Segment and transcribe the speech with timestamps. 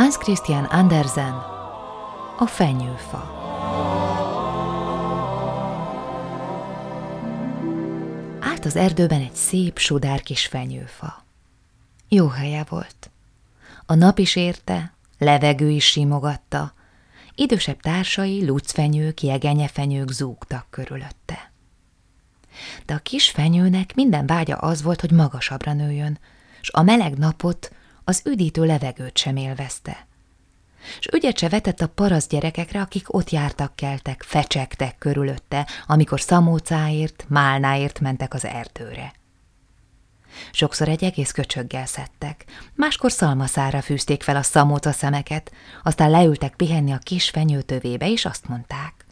[0.00, 1.32] Hans Christian Andersen
[2.38, 3.38] A fenyőfa
[8.40, 11.24] Állt az erdőben egy szép, sudár kis fenyőfa.
[12.08, 13.10] Jó helye volt.
[13.86, 16.74] A nap is érte, levegő is simogatta,
[17.34, 21.52] idősebb társai, lucfenyők, jegenyefenyők zúgtak körülötte.
[22.86, 26.18] De a kis fenyőnek minden vágya az volt, hogy magasabbra nőjön,
[26.60, 27.72] s a meleg napot,
[28.10, 30.06] az üdítő levegőt sem élvezte.
[31.00, 37.24] S ügyet se vetett a parasz gyerekekre, akik ott jártak keltek, fecsegtek körülötte, amikor szamócáért,
[37.28, 39.12] málnáért mentek az erdőre.
[40.52, 45.52] Sokszor egy egész köcsöggel szedtek, máskor szalmaszára fűzték fel a szamóca szemeket,
[45.82, 49.06] aztán leültek pihenni a kis fenyőtövébe, és azt mondták.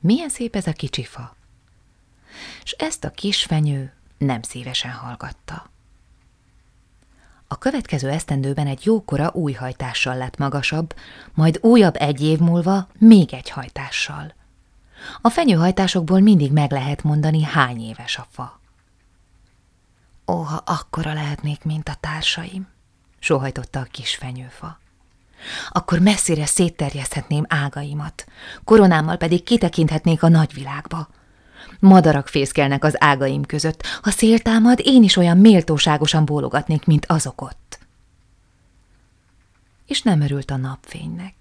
[0.00, 1.36] Milyen szép ez a kicsi fa!
[2.64, 5.71] S ezt a kis fenyő nem szívesen hallgatta.
[7.52, 10.94] A következő esztendőben egy jókora új hajtással lett magasabb,
[11.34, 14.34] majd újabb egy év múlva még egy hajtással.
[15.20, 18.60] A fenyőhajtásokból mindig meg lehet mondani, hány éves a fa.
[20.26, 22.68] Ó, ha akkora lehetnék, mint a társaim,
[23.18, 24.80] sóhajtotta a kis fenyőfa.
[25.70, 28.24] Akkor messzire szétterjeszthetném ágaimat,
[28.64, 31.08] koronámmal pedig kitekinthetnék a nagyvilágba.
[31.78, 33.86] Madarak fészkelnek az ágaim között.
[34.02, 37.78] Ha szél támad, én is olyan méltóságosan bólogatnék, mint azok ott.
[39.86, 41.34] És nem örült a napfénynek,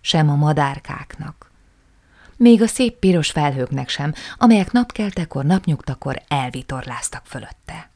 [0.00, 1.50] sem a madárkáknak.
[2.36, 7.90] Még a szép piros felhőknek sem, amelyek napkeltekor, napnyugtakor elvitorláztak fölötte.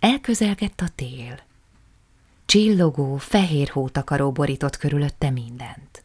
[0.00, 1.38] Elközelgett a tél.
[2.46, 6.01] Csillogó, fehér hótakaró borított körülötte mindent.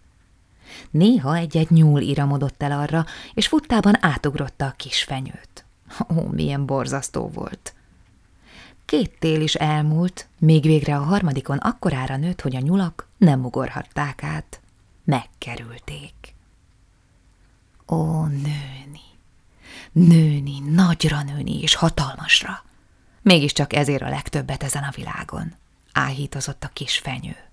[0.91, 5.65] Néha egy-egy nyúl iramodott el arra, és futtában átugrotta a kis fenyőt.
[6.17, 7.75] Ó, milyen borzasztó volt!
[8.85, 14.23] Két tél is elmúlt, még végre a harmadikon akkorára nőtt, hogy a nyulak nem ugorhatták
[14.23, 14.61] át.
[15.03, 16.35] Megkerülték.
[17.87, 19.01] Ó, nőni,
[19.91, 22.63] nőni, nagyra nőni és hatalmasra.
[23.21, 25.55] Mégiscsak ezért a legtöbbet ezen a világon,
[25.91, 27.46] áhítozott a kis fenyő.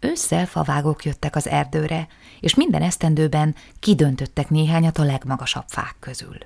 [0.00, 2.08] Ősszel favágók jöttek az erdőre,
[2.40, 6.38] és minden esztendőben kidöntöttek néhányat a legmagasabb fák közül.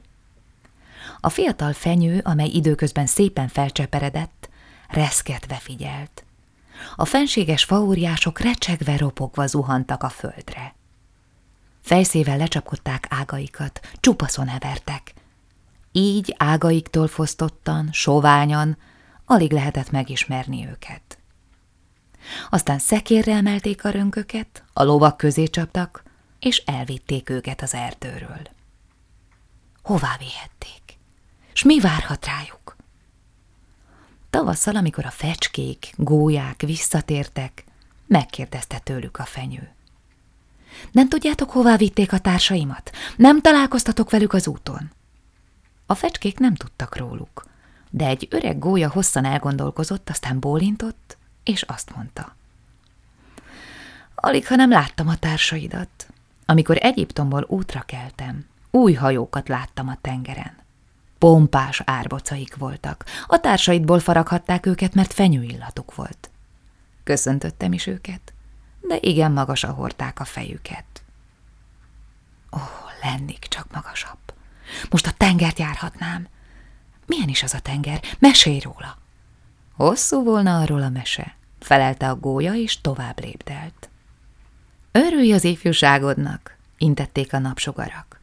[1.20, 4.48] A fiatal fenyő, amely időközben szépen felcseperedett,
[4.88, 6.24] reszketve figyelt.
[6.96, 10.74] A fenséges faóriások recsegve ropogva zuhantak a földre.
[11.80, 15.14] Fejszével lecsapkodták ágaikat, csupaszon hevertek.
[15.92, 18.76] Így ágaiktól fosztottan, soványan,
[19.24, 21.18] alig lehetett megismerni őket.
[22.50, 26.02] Aztán szekérre emelték a rönköket, a lovak közé csaptak,
[26.38, 28.42] és elvitték őket az erdőről.
[29.82, 30.98] Hová vihették?
[31.52, 32.76] S mi várhat rájuk?
[34.30, 37.64] Tavasszal, amikor a fecskék, gólyák visszatértek,
[38.06, 39.74] megkérdezte tőlük a fenyő.
[40.92, 42.90] Nem tudjátok, hová vitték a társaimat?
[43.16, 44.90] Nem találkoztatok velük az úton?
[45.86, 47.44] A fecskék nem tudtak róluk,
[47.90, 52.36] de egy öreg gólya hosszan elgondolkozott, aztán bólintott, és azt mondta.
[54.14, 56.06] Alig, ha nem láttam a társaidat.
[56.46, 60.56] Amikor Egyiptomból útra keltem, új hajókat láttam a tengeren.
[61.18, 63.04] Pompás árbocaik voltak.
[63.26, 66.30] A társaidból faraghatták őket, mert fenyőillatuk volt.
[67.04, 68.32] Köszöntöttem is őket,
[68.80, 70.84] de igen magasra hordták a fejüket.
[72.56, 72.58] Ó,
[73.02, 74.18] lennék csak magasabb.
[74.90, 76.28] Most a tengert járhatnám.
[77.06, 78.00] Milyen is az a tenger?
[78.18, 79.01] Mesélj róla!
[79.82, 83.88] Hosszú volna arról a mese, felelte a gólya, és tovább lépdelt.
[84.92, 88.18] Örülj az ifjúságodnak, intették a napsugarak.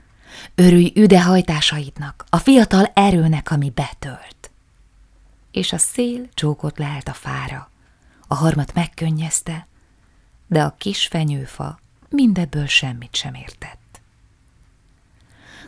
[0.56, 4.52] Örülj üdehajtásaidnak, a fiatal erőnek, ami betölt.
[5.52, 7.70] És a szél csókot lehelt a fára,
[8.28, 9.68] a harmat megkönnyezte,
[10.48, 14.02] de a kis fenyőfa mindebből semmit sem értett.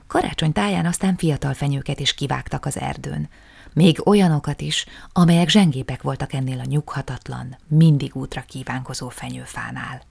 [0.07, 3.29] Karácsony táján aztán fiatal fenyőket is kivágtak az erdőn,
[3.73, 10.01] még olyanokat is, amelyek zsengépek voltak ennél a nyughatatlan, mindig útra kívánkozó fenyőfánál.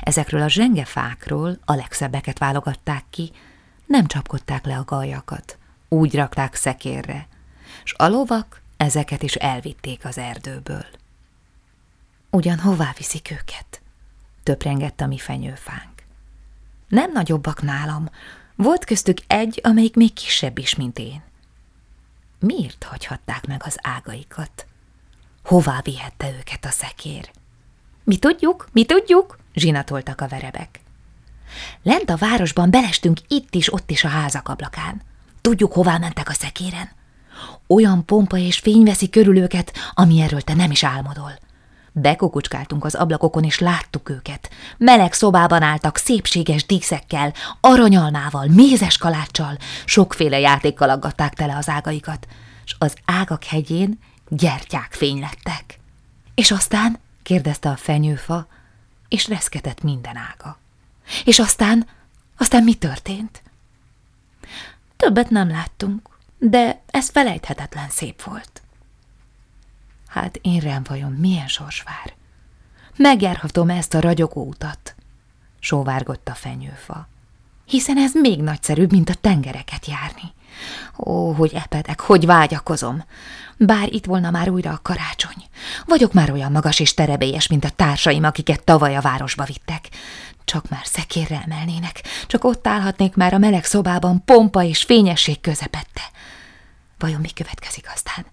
[0.00, 3.32] Ezekről a zsengefákról a legszebbeket válogatták ki,
[3.86, 5.58] nem csapkodták le a gajakat,
[5.88, 7.28] úgy rakták szekérre,
[7.84, 10.86] s a lovak ezeket is elvitték az erdőből.
[12.30, 13.80] Ugyan hová viszik őket?
[14.42, 16.02] Töprengett a mi fenyőfánk.
[16.88, 18.08] Nem nagyobbak nálam,
[18.56, 21.22] volt köztük egy, amelyik még kisebb is, mint én.
[22.40, 24.66] Miért hagyhatták meg az ágaikat?
[25.44, 27.30] Hová vihette őket a szekér?
[28.04, 30.80] Mi tudjuk, mi tudjuk, zsinatoltak a verebek.
[31.82, 35.02] Lent a városban belestünk itt is, ott is a házak ablakán.
[35.40, 36.90] Tudjuk, hová mentek a szekéren?
[37.66, 41.38] Olyan pompa és fény veszi körül őket, ami erről te nem is álmodol.
[41.92, 44.50] Bekukucskáltunk az ablakokon, és láttuk őket.
[44.78, 52.26] Meleg szobában álltak, szépséges díszekkel, aranyalmával, mézes kaláccsal, sokféle játékkal aggatták tele az ágaikat,
[52.64, 53.98] és az ágak hegyén
[54.28, 55.78] gyertyák fénylettek.
[56.34, 58.46] És aztán, kérdezte a fenyőfa,
[59.08, 60.58] és reszketett minden ága.
[61.24, 61.86] És aztán,
[62.36, 63.42] aztán mi történt?
[64.96, 66.08] Többet nem láttunk,
[66.38, 68.62] de ez felejthetetlen szép volt.
[70.10, 72.14] Hát én rám vajon milyen sors vár?
[72.96, 74.94] Megjárhatom ezt a ragyogó utat,
[75.58, 77.08] sóvárgott a fenyőfa,
[77.66, 80.32] hiszen ez még nagyszerűbb, mint a tengereket járni.
[80.98, 83.04] Ó, hogy epedek, hogy vágyakozom.
[83.56, 85.44] Bár itt volna már újra a karácsony.
[85.86, 89.88] Vagyok már olyan magas és terebélyes, mint a társaim, akiket tavaly a városba vittek.
[90.44, 96.02] Csak már szekérre emelnének, csak ott állhatnék már a meleg szobában pompa és fényesség közepette.
[96.98, 98.26] Vajon mi következik aztán?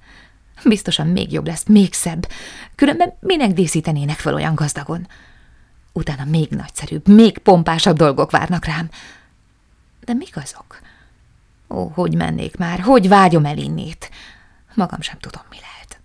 [0.63, 2.27] Biztosan még jobb lesz, még szebb.
[2.75, 5.07] Különben minek díszítenének fel olyan gazdagon?
[5.93, 8.89] Utána még nagyszerűbb, még pompásabb dolgok várnak rám.
[10.05, 10.79] De mik azok?
[11.69, 14.09] Ó, hogy mennék már, hogy vágyom el innét.
[14.73, 15.99] Magam sem tudom, mi lehet.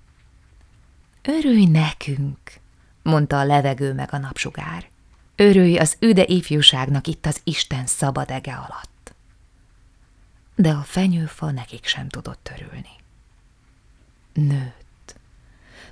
[1.23, 2.39] Örülj nekünk,
[3.03, 4.91] mondta a levegő meg a napsugár.
[5.37, 9.15] Örülj az üde ifjúságnak itt az Isten szabad ege alatt.
[10.55, 13.02] De a fenyőfa nekik sem tudott örülni.
[14.33, 15.21] Nőtt.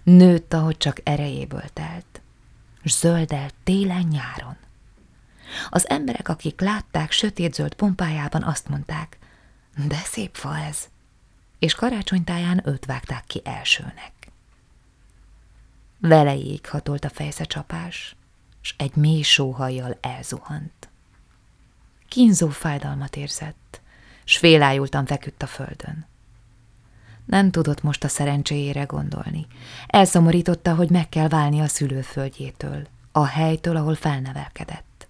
[0.02, 2.20] Nőtt, ahogy csak erejéből telt,
[2.84, 4.56] zöldelt télen-nyáron.
[5.70, 9.19] Az emberek, akik látták sötétzöld pompájában, azt mondták,
[9.87, 10.88] de szép fa ez,
[11.58, 14.12] és karácsonytáján őt vágták ki elsőnek.
[15.98, 18.16] Velejéig hatolt a fejszecsapás,
[18.60, 20.88] s egy mély sóhajjal elzuhant.
[22.08, 23.81] Kínzó fájdalmat érzett,
[24.25, 26.09] s félájultan feküdt a földön.
[27.31, 29.47] Nem tudott most a szerencséjére gondolni.
[29.87, 35.09] Elszomorította, hogy meg kell válni a szülőföldjétől, a helytől, ahol felnevelkedett.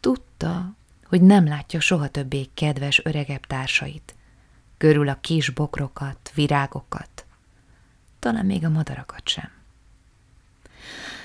[0.00, 0.74] Tudta,
[1.04, 4.14] hogy nem látja soha többé kedves öregebb társait,
[4.78, 7.26] körül a kis bokrokat, virágokat,
[8.18, 9.50] talán még a madarakat sem.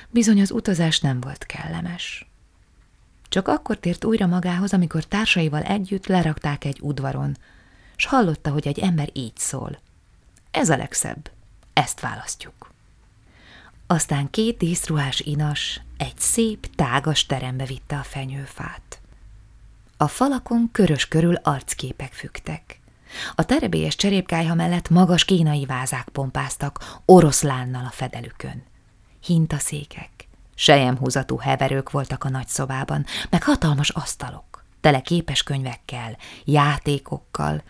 [0.10, 2.30] Bizony az utazás nem volt kellemes.
[3.30, 7.38] Csak akkor tért újra magához, amikor társaival együtt lerakták egy udvaron,
[7.96, 9.80] s hallotta, hogy egy ember így szól.
[10.52, 11.32] Ez a legszebb,
[11.74, 12.72] ezt választjuk.
[13.88, 19.02] Aztán két díszruhás inas egy szép, tágas terembe vitte a fenyőfát.
[19.98, 22.80] A falakon körös körül arcképek fügtek.
[23.36, 28.64] A terebélyes cserépkályha mellett magas kínai vázák pompáztak, oroszlánnal a fedelükön.
[29.24, 37.64] Hintaszékek, sejemhúzatú heverők voltak a nagy szobában, meg hatalmas asztalok, tele képes könyvekkel, játékokkal,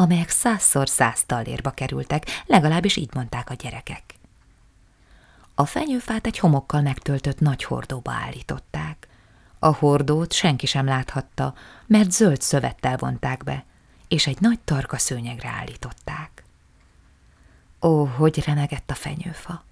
[0.00, 4.14] amelyek százszor száz tallérba kerültek, legalábbis így mondták a gyerekek.
[5.54, 9.08] A fenyőfát egy homokkal megtöltött nagy hordóba állították.
[9.58, 11.54] A hordót senki sem láthatta,
[11.86, 13.64] mert zöld szövettel vonták be,
[14.08, 16.44] és egy nagy tarka szőnyegre állították.
[17.82, 19.64] Ó, hogy remegett a fenyőfa!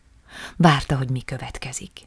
[0.56, 2.00] Várta, hogy mi következik.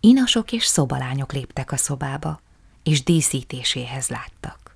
[0.00, 2.40] Inasok és szobalányok léptek a szobába,
[2.82, 4.67] és díszítéséhez láttak.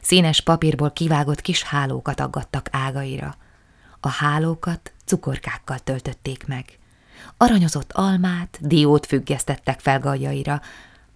[0.00, 3.36] Színes papírból kivágott kis hálókat aggattak ágaira.
[4.00, 6.78] A hálókat cukorkákkal töltötték meg.
[7.36, 10.60] Aranyozott almát, diót függesztettek fel gajjaira,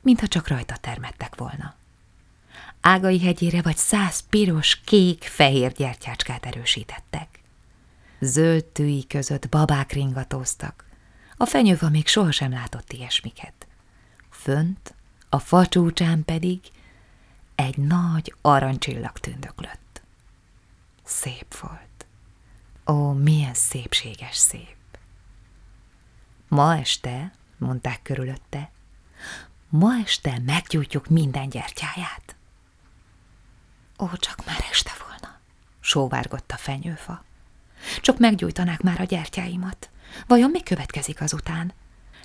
[0.01, 1.75] mintha csak rajta termettek volna.
[2.81, 7.29] Ágai hegyére vagy száz piros, kék, fehér gyertyácskát erősítettek.
[8.21, 10.85] Zöld tűi között babák ringatóztak.
[11.37, 13.67] A fenyőva még sohasem látott ilyesmiket.
[14.31, 14.95] Fönt,
[15.29, 16.61] a facsúcsán pedig
[17.57, 20.03] egy nagy arancsillag tündöklött.
[21.05, 22.07] Szép volt.
[22.87, 24.77] Ó, milyen szépséges szép.
[26.49, 28.71] Ma este, mondták körülötte,
[29.69, 32.37] ma este meggyújtjuk minden gyertyáját.
[33.99, 35.41] Ó, csak már este volna,
[35.81, 37.25] sóvárgott a fenyőfa.
[38.01, 39.91] Csak meggyújtanák már a gyertyáimat.
[40.27, 41.73] Vajon mi következik azután?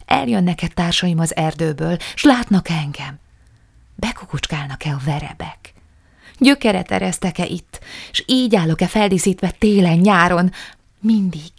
[0.06, 3.20] Eljönnek-e társaim az erdőből, s látnak engem?
[4.02, 5.74] Bekukucskálnak-e a verebek?
[6.38, 7.80] Gyökeret ereztek-e itt,
[8.12, 10.52] és így állok-e feldíszítve télen, nyáron,
[11.00, 11.52] mindig?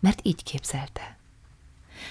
[0.00, 1.16] Mert így képzelte.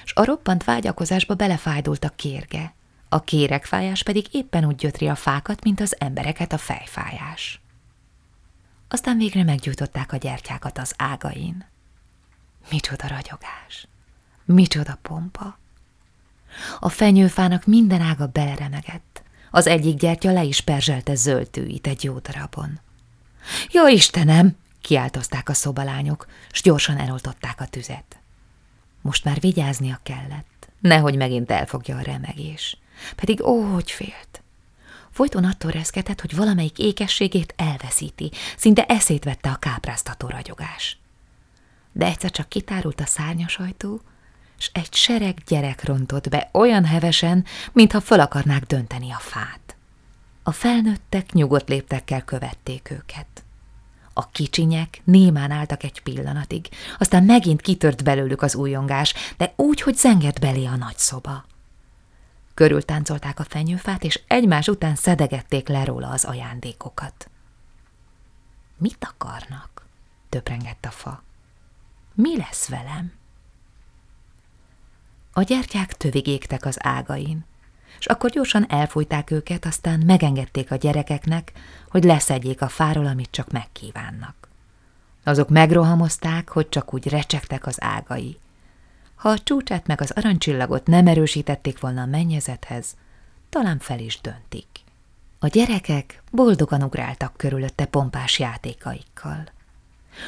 [0.04, 2.74] S a roppant vágyakozásba belefájdult a kérge,
[3.10, 7.60] a kéregfájás pedig éppen úgy gyötri a fákat, mint az embereket a fejfájás.
[8.88, 11.66] Aztán végre meggyújtották a gyertyákat az ágain.
[12.70, 13.88] Micsoda ragyogás!
[14.46, 15.58] Micsoda pompa!
[16.80, 19.24] A fenyőfának minden ága beleremegett.
[19.52, 22.80] Az egyik gyertya le is perzselte zöld tűit egy jó darabon.
[23.72, 24.58] Jó Istenem!
[24.82, 28.20] kiáltozták a szobalányok, s gyorsan eloltották a tüzet.
[29.02, 32.78] Most már vigyáznia kellett, nehogy megint elfogja a remegés.
[33.16, 34.44] Pedig ó, hogy félt.
[35.12, 40.98] Folyton attól reszketett, hogy valamelyik ékességét elveszíti, szinte eszét vette a kápráztató ragyogás.
[41.92, 44.02] De egyszer csak kitárult a szárnyas ajtó,
[44.58, 49.76] s egy sereg gyerek rontott be olyan hevesen, mintha fel akarnák dönteni a fát.
[50.44, 53.28] A felnőttek nyugodt léptekkel követték őket.
[54.14, 59.96] A kicsinyek némán álltak egy pillanatig, aztán megint kitört belőlük az újongás, de úgy, hogy
[59.96, 61.46] zengett belé a nagy szoba.
[62.54, 67.30] Körültáncolták a fenyőfát, és egymás után szedegették le róla az ajándékokat.
[68.78, 69.86] Mit akarnak?
[70.30, 71.24] töprengett a fa.
[72.14, 73.14] Mi lesz velem?
[75.38, 77.46] A gyertyák tövig égtek az ágain,
[78.00, 81.52] és akkor gyorsan elfújták őket, aztán megengedték a gyerekeknek,
[81.90, 84.36] hogy leszedjék a fáról, amit csak megkívánnak.
[85.24, 88.38] Azok megrohamozták, hogy csak úgy recsegtek az ágai.
[89.16, 92.96] Ha a csúcsát meg az arancsillagot nem erősítették volna a mennyezethez,
[93.50, 94.68] talán fel is döntik.
[95.40, 99.44] A gyerekek boldogan ugráltak körülötte pompás játékaikkal.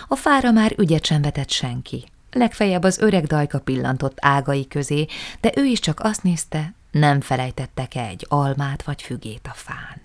[0.08, 5.06] A fára már ügyet sem vetett senki, legfeljebb az öreg dajka pillantott ágai közé,
[5.42, 10.02] de ő is csak azt nézte, nem felejtettek-e egy almát vagy fügét a fán.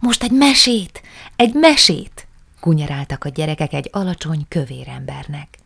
[0.00, 1.02] Most egy mesét,
[1.36, 2.26] egy mesét,
[2.60, 5.58] kunyeráltak a gyerekek egy alacsony kövér embernek,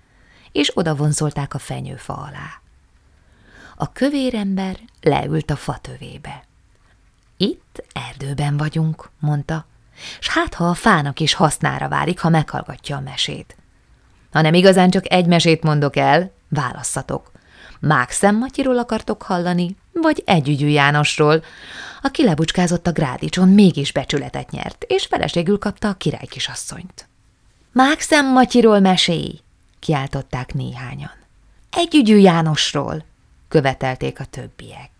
[0.52, 2.60] és odavonzolták a fenyőfa alá.
[3.76, 6.44] A kövérember leült a fatövébe.
[7.36, 9.66] Itt erdőben vagyunk, mondta,
[10.20, 13.56] s hát ha a fának is hasznára válik, ha meghallgatja a mesét.
[14.30, 17.30] Ha nem igazán csak egy mesét mondok el, válasszatok.
[17.80, 21.44] Mákszem Matyiról akartok hallani, vagy együgyű Jánosról,
[22.02, 27.08] aki lebucskázott a grádicson, mégis becsületet nyert, és feleségül kapta a király kisasszonyt.
[27.72, 29.40] Mákszem Matyiról meséi,
[29.78, 31.12] kiáltották néhányan.
[31.70, 33.04] Együgyű Jánosról,
[33.48, 34.90] követelték a többiek.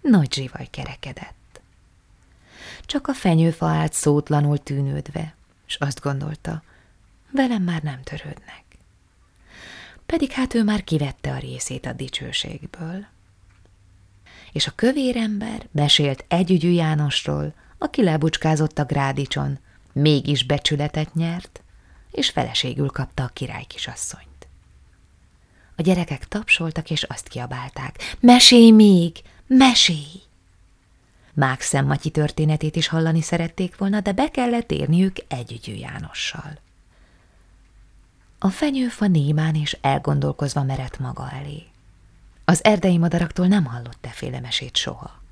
[0.00, 1.60] Nagy zsivaj kerekedett.
[2.86, 5.34] Csak a fenyőfa állt szótlanul tűnődve,
[5.66, 6.62] és azt gondolta,
[7.30, 8.64] velem már nem törődnek.
[10.06, 13.06] Pedig hát ő már kivette a részét a dicsőségből.
[14.52, 19.58] És a kövérember besélt együgyű Jánosról, aki lebucskázott a grádicson,
[19.92, 21.62] mégis becsületet nyert,
[22.10, 24.48] és feleségül kapta a király kisasszonyt.
[25.76, 30.22] A gyerekek tapsoltak, és azt kiabálták, mesélj még, mesélj!
[31.32, 36.58] Mákszem Matyi történetét is hallani szerették volna, de be kellett érniük együgyű Jánossal.
[38.38, 41.62] A fenyőfa némán és elgondolkozva merett maga elé.
[42.44, 45.22] Az erdei madaraktól nem hallott féle mesét soha.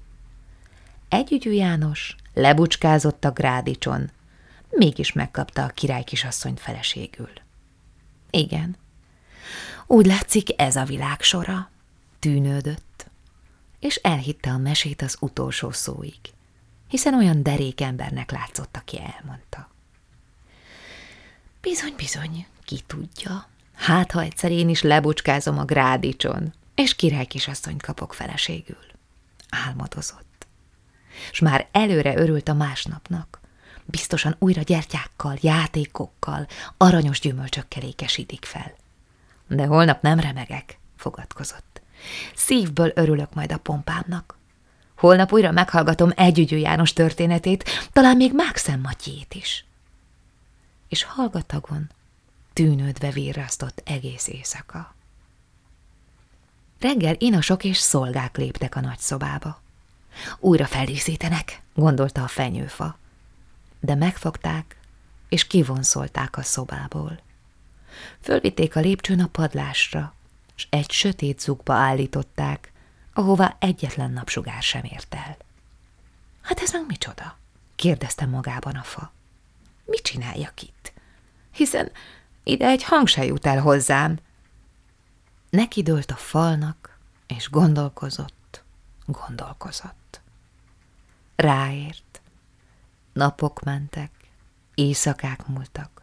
[1.08, 4.10] Együgyű János lebucskázott a grádicson,
[4.70, 7.30] mégis megkapta a király kisasszonyt feleségül.
[8.30, 8.76] Igen,
[9.86, 11.70] úgy látszik ez a világ sora,
[12.18, 13.06] tűnődött,
[13.78, 16.20] és elhitte a mesét az utolsó szóig,
[16.88, 19.68] hiszen olyan derék embernek látszott, aki elmondta.
[21.60, 23.48] Bizony, bizony, ki tudja.
[23.74, 28.86] Hát, ha egyszer én is lebucskázom a grádicson, és király kisasszonyt kapok feleségül.
[29.48, 30.46] Álmodozott.
[31.32, 33.40] S már előre örült a másnapnak.
[33.84, 38.74] Biztosan újra gyertyákkal, játékokkal, aranyos gyümölcsökkel ékesítik fel.
[39.48, 41.82] De holnap nem remegek, fogadkozott.
[42.34, 44.38] Szívből örülök majd a pompámnak.
[44.96, 49.64] Holnap újra meghallgatom Együgyű János történetét, talán még Mákszem Matyét is.
[50.88, 51.90] És hallgatagon
[52.54, 54.94] tűnődve virrasztott egész éjszaka.
[56.80, 59.62] Reggel inasok és szolgák léptek a nagy szobába.
[60.38, 62.98] Újra feldíszítenek, gondolta a fenyőfa.
[63.80, 64.76] De megfogták,
[65.28, 67.20] és kivonszolták a szobából.
[68.20, 70.14] Fölvitték a lépcsőn a padlásra,
[70.56, 72.72] és egy sötét zugba állították,
[73.12, 75.36] ahová egyetlen napsugár sem ért el.
[76.40, 77.38] Hát ez meg micsoda?
[77.74, 79.12] kérdezte magában a fa.
[79.84, 80.92] Mit csináljak itt?
[81.50, 81.90] Hiszen
[82.44, 84.18] ide egy hang se jut el hozzám.
[85.50, 88.62] Neki dőlt a falnak, és gondolkozott,
[89.06, 90.20] gondolkozott.
[91.36, 92.20] Ráért.
[93.12, 94.10] Napok mentek,
[94.74, 96.02] éjszakák múltak,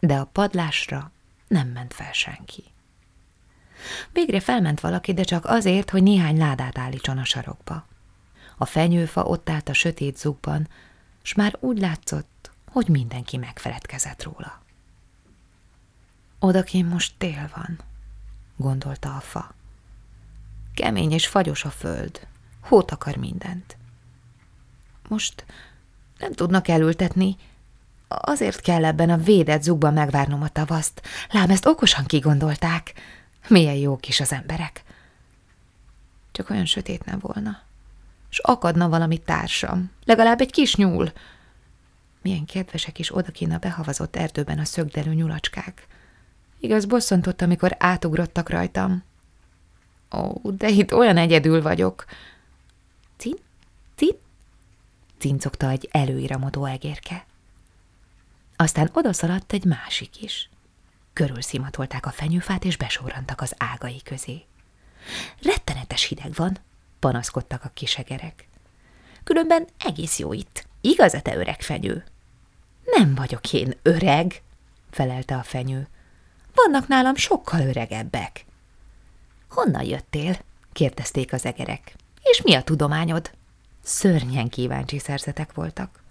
[0.00, 1.10] de a padlásra
[1.48, 2.64] nem ment fel senki.
[4.12, 7.86] Végre felment valaki, de csak azért, hogy néhány ládát állítson a sarokba.
[8.56, 10.68] A fenyőfa ott állt a sötét zugban,
[11.22, 14.64] s már úgy látszott, hogy mindenki megfeledkezett róla.
[16.38, 17.78] Odakén most tél van,
[18.56, 19.54] gondolta a fa.
[20.74, 22.26] Kemény és fagyos a föld,
[22.60, 23.76] hót akar mindent.
[25.08, 25.44] Most
[26.18, 27.36] nem tudnak elültetni,
[28.08, 32.92] azért kell ebben a védett zugban megvárnom a tavaszt, lám ezt okosan kigondolták.
[33.48, 34.84] Milyen jók is az emberek.
[36.32, 37.62] Csak olyan sötét nem volna.
[38.30, 41.12] És akadna valami társam, legalább egy kis nyúl.
[42.22, 45.86] Milyen kedvesek is odakinn a behavazott erdőben a szögdelő nyulacskák.
[46.66, 49.04] Igaz, bosszantott, amikor átugrottak rajtam.
[50.16, 52.04] Ó, de itt olyan egyedül vagyok.
[53.16, 53.36] Cin,
[53.94, 54.16] cin,
[55.18, 57.26] cincogta egy előiramodó egérke.
[58.56, 60.48] Aztán odaszaladt egy másik is.
[61.12, 64.44] Körülszimatolták a fenyőfát, és besórantak az ágai közé.
[65.42, 66.58] Rettenetes hideg van,
[66.98, 68.48] panaszkodtak a kisegerek.
[69.24, 70.66] Különben egész jó itt.
[70.80, 72.04] Igaz -e te öreg fenyő?
[72.84, 74.42] Nem vagyok én öreg,
[74.90, 75.88] felelte a fenyő.
[76.64, 78.44] Vannak nálam sokkal öregebbek.
[79.48, 80.36] Honnan jöttél?
[80.72, 81.94] kérdezték az egerek.
[82.22, 83.30] És mi a tudományod?
[83.82, 86.02] Szörnyen kíváncsi szerzetek voltak.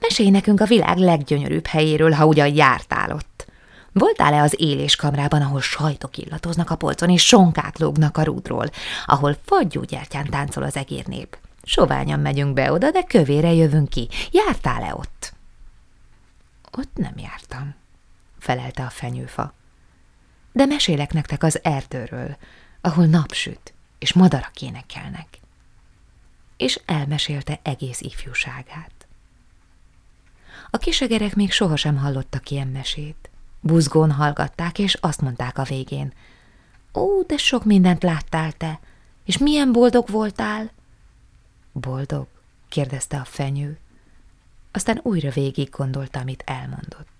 [0.00, 3.46] Mesélj nekünk a világ leggyönyörűbb helyéről, ha ugyan jártál ott.
[3.92, 8.70] Voltál-e az éléskamrában, ahol sajtok illatoznak a polcon, és sonkák lógnak a rúdról,
[9.06, 11.38] ahol fagyúgyertyán táncol az egérnép?
[11.62, 14.08] Soványan megyünk be oda, de kövére jövünk ki.
[14.30, 15.32] Jártál-e ott?
[16.78, 17.74] Ott nem jártam,
[18.46, 19.52] felelte a fenyőfa.
[20.52, 22.36] De mesélek nektek az erdőről,
[22.80, 25.38] ahol napsüt, és madarak énekelnek.
[26.56, 29.06] És elmesélte egész ifjúságát.
[30.70, 33.30] A kisegerek még sohasem hallottak ilyen mesét.
[33.60, 36.12] Buzgón hallgatták, és azt mondták a végén.
[36.94, 38.80] Ó, de sok mindent láttál te,
[39.24, 40.70] és milyen boldog voltál?
[41.72, 42.26] Boldog?
[42.68, 43.78] kérdezte a fenyő.
[44.72, 47.15] Aztán újra végig gondolta, amit elmondott.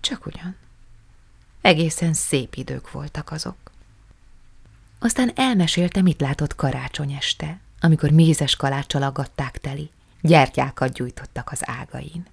[0.00, 0.56] Csak ugyan.
[1.60, 3.56] Egészen szép idők voltak azok.
[4.98, 9.90] Aztán elmesélte, mit látott karácsony este, amikor mézes kaláccsal aggatták teli.
[10.20, 12.26] Gyertyákat gyújtottak az ágain.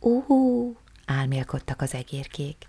[0.00, 0.22] Ó,
[1.06, 2.68] álmélkodtak az egérkék.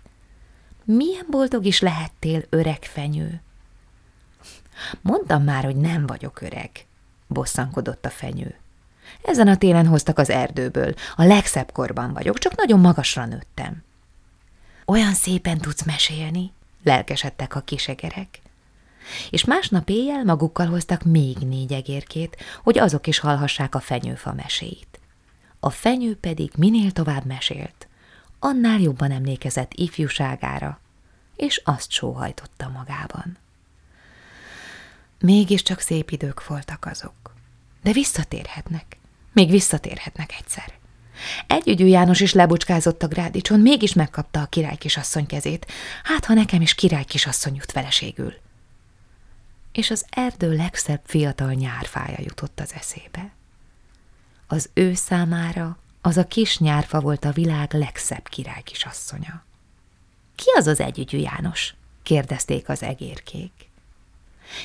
[0.84, 3.40] Milyen boldog is lehettél, öreg fenyő?
[5.00, 6.70] Mondtam már, hogy nem vagyok öreg,
[7.26, 8.54] bosszankodott a fenyő.
[9.22, 10.94] Ezen a télen hoztak az erdőből.
[11.16, 13.84] A legszebb korban vagyok, csak nagyon magasra nőttem.
[14.86, 18.40] Olyan szépen tudsz mesélni, lelkesedtek a kisegerek
[19.30, 25.00] és másnap éjjel magukkal hoztak még négy egérkét, hogy azok is hallhassák a fenyőfa meséit.
[25.60, 27.88] A fenyő pedig minél tovább mesélt,
[28.38, 30.80] annál jobban emlékezett ifjúságára,
[31.36, 33.38] és azt sóhajtotta magában.
[35.20, 37.34] Mégiscsak szép idők voltak azok,
[37.82, 38.98] de visszatérhetnek,
[39.32, 40.72] még visszatérhetnek egyszer.
[41.46, 45.66] Együgyű János is lebucskázott a grádicson, mégis megkapta a király kisasszony kezét,
[46.02, 48.34] hát ha nekem is király kisasszony jut feleségül
[49.76, 53.32] és az erdő legszebb fiatal nyárfája jutott az eszébe.
[54.46, 59.44] Az ő számára az a kis nyárfa volt a világ legszebb király kisasszonya.
[60.34, 61.74] Ki az az együgyű János?
[62.02, 63.70] kérdezték az egérkék.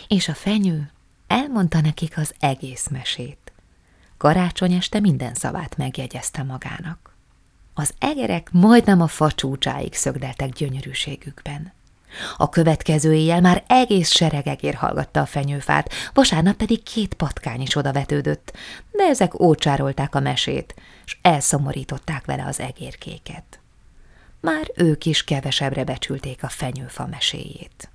[0.07, 0.91] És a fenyő
[1.27, 3.50] elmondta nekik az egész mesét.
[4.21, 7.15] Karácsony este minden szavát megjegyezte magának.
[7.73, 11.73] Az egerek majdnem a facsúcsáig szögdeltek gyönyörűségükben.
[12.37, 18.53] A következő éjjel már egész seregegér hallgatta a fenyőfát, vasárnap pedig két patkány is odavetődött,
[18.91, 23.59] de ezek ócsárolták a mesét, és elszomorították vele az egérkéket.
[24.39, 27.89] Már ők is kevesebbre becsülték a fenyőfa meséjét.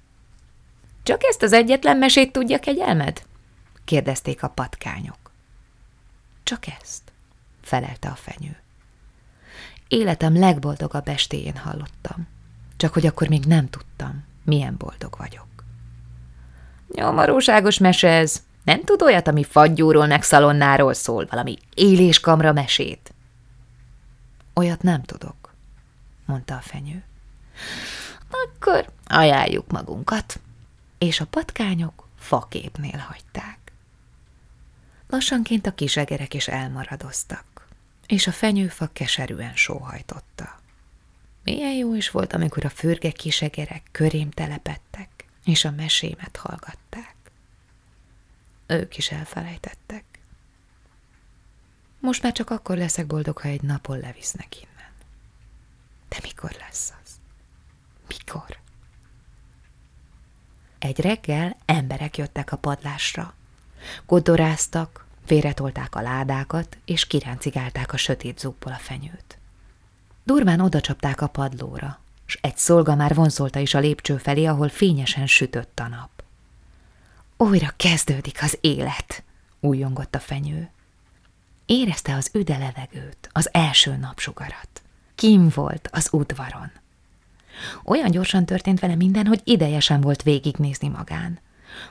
[1.02, 3.22] –Csak ezt az egyetlen mesét tudja kegyelmed?–
[3.84, 5.18] kérdezték a patkányok.–
[6.46, 7.12] Csak ezt–
[7.62, 8.56] felelte a fenyő.
[9.88, 12.28] Életem legboldogabb estéjén hallottam–
[12.76, 15.46] csak hogy akkor még nem tudtam, milyen boldog vagyok.
[16.88, 18.42] Nyomorúságos mese ez.
[18.64, 23.14] Nem tud olyat, ami fagyúról meg szalonnáról szól, valami éléskamra mesét.
[24.54, 25.54] Olyat nem tudok,
[26.26, 27.04] mondta a fenyő.
[28.30, 30.40] Akkor ajánljuk magunkat.
[30.98, 33.65] És a patkányok faképnél hagyták.
[35.08, 37.68] Lassanként a kisegerek is elmaradoztak,
[38.06, 40.60] és a fenyőfa keserűen sóhajtotta.
[41.44, 45.08] Milyen jó is volt, amikor a fürge kisegerek körém telepettek,
[45.44, 47.14] és a mesémet hallgatták.
[48.66, 50.04] Ők is elfelejtettek.
[52.00, 54.90] Most már csak akkor leszek boldog, ha egy napon levisznek innen.
[56.08, 57.10] De mikor lesz az?
[58.08, 58.58] Mikor?
[60.78, 63.34] Egy reggel emberek jöttek a padlásra.
[64.06, 69.38] Kodoráztak, félretolták a ládákat, és kiráncigálták a sötét zúgból a fenyőt.
[70.24, 75.26] Durván odacsapták a padlóra, s egy szolga már vonzolta is a lépcső felé, ahol fényesen
[75.26, 76.10] sütött a nap.
[77.36, 79.22] Újra kezdődik az élet,
[79.60, 80.70] újjongott a fenyő.
[81.66, 84.82] Érezte az üde levegőt, az első napsugarat.
[85.14, 86.70] Kim volt az udvaron.
[87.84, 91.38] Olyan gyorsan történt vele minden, hogy ideje sem volt végignézni magán.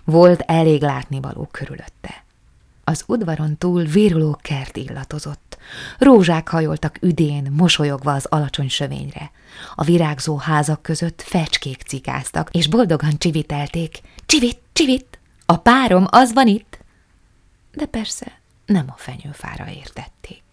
[0.03, 2.23] Volt elég látnivaló körülötte.
[2.83, 5.57] Az udvaron túl viruló kert illatozott.
[5.97, 9.31] Rózsák hajoltak üdén, mosolyogva az alacsony sövényre.
[9.75, 14.01] A virágzó házak között fecskék cikáztak, és boldogan csivitelték.
[14.25, 15.19] Csivit, csivit!
[15.45, 16.79] A párom az van itt!
[17.71, 20.43] De persze nem a fenyőfára értették.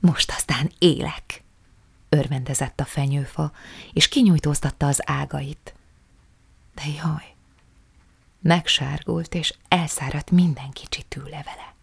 [0.00, 1.42] Most aztán élek,
[2.08, 3.52] örvendezett a fenyőfa,
[3.92, 5.74] és kinyújtóztatta az ágait.
[6.74, 7.33] De jaj,
[8.44, 11.74] megsárgult, és elszáradt minden kicsi tűlevele.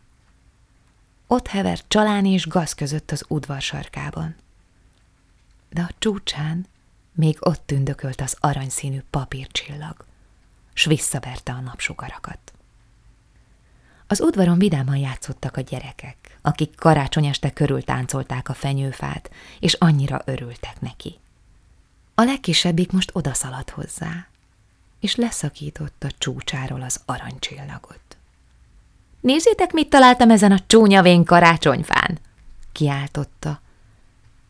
[1.27, 4.35] Ott hevert csalán és gaz között az udvar sarkában.
[5.69, 6.65] De a csúcsán
[7.13, 10.05] még ott tündökölt az aranyszínű papírcsillag,
[10.73, 12.53] s visszaverte a napsugarakat.
[14.07, 20.21] Az udvaron vidáman játszottak a gyerekek, akik karácsony este körül táncolták a fenyőfát, és annyira
[20.25, 21.19] örültek neki.
[22.15, 24.27] A legkisebbik most odaszaladt hozzá,
[25.01, 28.17] és leszakította csúcsáról az aranycsillagot.
[29.21, 32.19] Nézzétek, mit találtam ezen a csúnya vén karácsonyfán!
[32.71, 33.61] kiáltotta,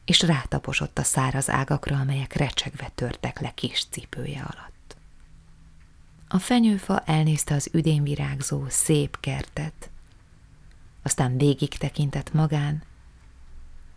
[0.06, 4.96] és rátaposott a száraz ágakra, amelyek recsegve törtek le kis cipője alatt.
[6.28, 9.90] A fenyőfa elnézte az üdén virágzó, szép kertet,
[11.02, 12.84] aztán végig tekintett magán,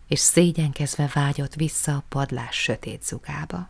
[0.08, 3.68] és szégyenkezve vágyott vissza a padlás sötét zugába.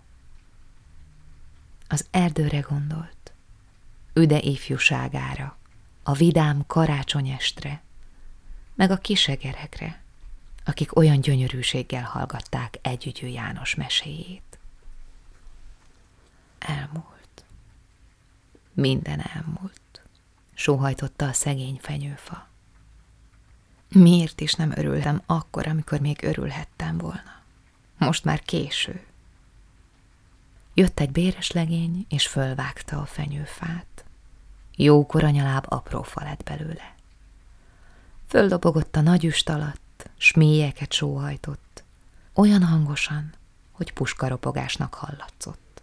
[1.88, 3.32] Az erdőre gondolt,
[4.14, 5.56] üde ifjúságára,
[6.02, 7.82] a vidám karácsonyestre,
[8.74, 10.02] meg a kisegerekre,
[10.64, 14.58] akik olyan gyönyörűséggel hallgatták együgyű János meséjét.
[16.58, 17.44] Elmúlt.
[18.72, 20.02] Minden elmúlt,
[20.54, 22.48] sóhajtotta a szegény fenyőfa.
[23.88, 27.42] Miért is nem örültem akkor, amikor még örülhettem volna?
[27.98, 29.06] Most már késő.
[30.74, 34.04] Jött egy béres legény, és fölvágta a fenyőfát.
[34.76, 36.94] Jó koranyaláb apró fa lett belőle.
[38.28, 41.84] Földobogott a nagy üst alatt, s mélyeket sóhajtott,
[42.34, 43.32] olyan hangosan,
[43.72, 45.82] hogy puskaropogásnak hallatszott.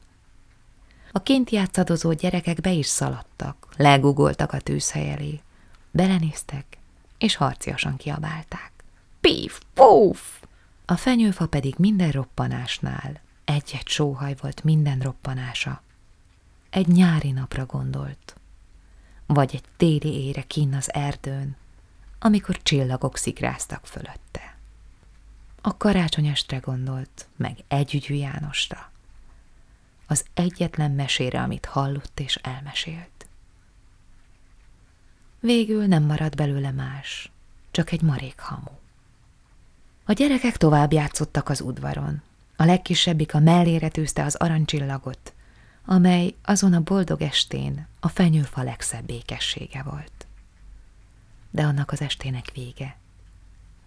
[1.12, 5.42] A kint játszadozó gyerekek be is szaladtak, legugoltak a tűzhely elé.
[5.92, 6.78] Belenéztek,
[7.18, 8.72] és harciasan kiabálták.
[9.22, 10.42] Pif, puf!
[10.86, 13.22] A fenyőfa pedig minden roppanásnál
[13.52, 15.82] egy-egy sóhaj volt minden roppanása.
[16.70, 18.36] Egy nyári napra gondolt,
[19.26, 21.56] vagy egy téli ére kinn az erdőn,
[22.20, 24.58] amikor csillagok szikráztak fölötte.
[25.62, 28.92] A karácsonyestre gondolt, meg együgyű Jánosra
[30.12, 33.28] az egyetlen mesére, amit hallott és elmesélt.
[35.40, 37.32] Végül nem maradt belőle más,
[37.72, 38.72] csak egy marék hamu.
[40.06, 42.22] A gyerekek tovább játszottak az udvaron.
[42.62, 45.34] A legkisebbik a mellére tűzte az arancsillagot,
[45.86, 50.28] amely azon a boldog estén a fenyőfa legszebb békessége volt.
[51.52, 52.98] De annak az estének vége.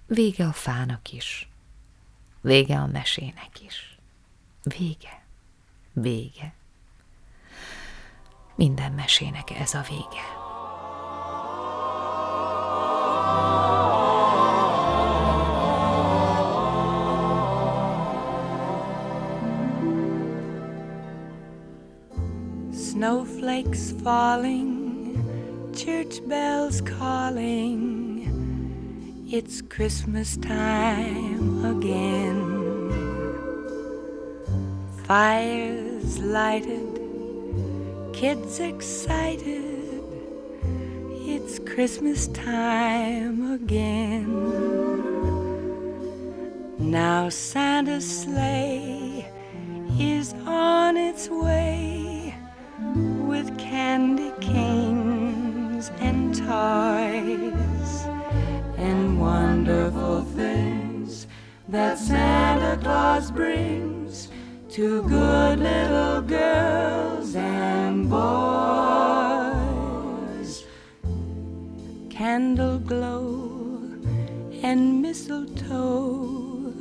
[0.07, 1.49] Vége a fának is.
[2.41, 3.99] Vége a mesének is.
[4.63, 5.23] Vége.
[5.93, 6.55] Vége.
[8.55, 10.34] Minden mesének ez a vége.
[23.05, 25.21] Snowflakes falling,
[25.77, 28.25] church bells calling,
[29.31, 32.41] it's Christmas time again.
[35.05, 36.99] Fires lighted,
[38.15, 40.03] kids excited.
[41.27, 44.25] It's Christmas time again.
[46.79, 49.31] Now Santa's sleigh
[50.01, 52.04] is on its way
[58.77, 61.27] and wonderful things
[61.69, 64.29] that Santa Claus brings
[64.71, 68.25] to good little girls and boys.
[72.11, 73.81] Candle glow
[74.63, 76.75] and mistletoe,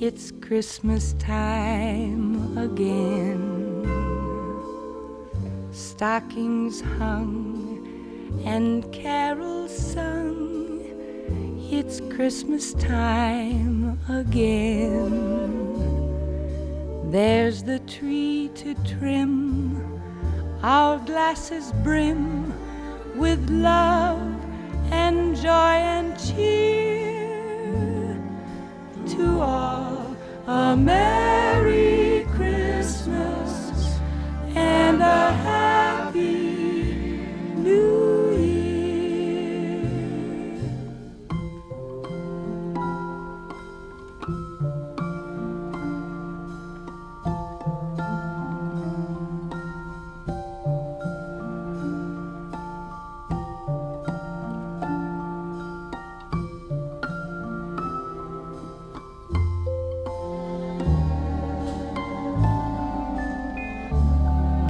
[0.00, 3.60] it's Christmas time again.
[5.72, 7.51] Stockings hung
[8.44, 10.80] and carols sung.
[11.70, 15.10] It's Christmas time again.
[17.10, 20.00] There's the tree to trim,
[20.62, 22.52] our glasses brim
[23.16, 24.20] with love
[24.90, 28.18] and joy and cheer.
[29.16, 33.98] To all, a Merry Christmas
[34.54, 35.51] and a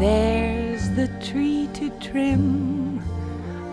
[0.03, 3.01] There's the tree to trim,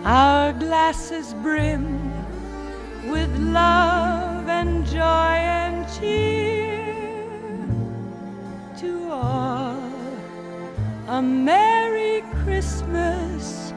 [0.04, 1.84] our glasses brim
[3.10, 6.86] with love and joy and cheer
[8.78, 9.82] to all.
[11.08, 13.72] A Merry Christmas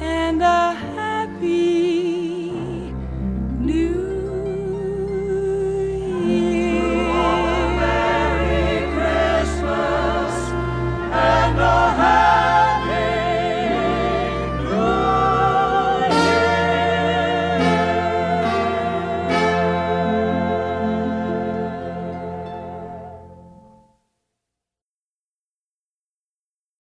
[0.00, 0.74] and a